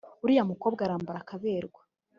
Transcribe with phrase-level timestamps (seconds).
[0.23, 1.81] uriya mukobwa arambara akaberwa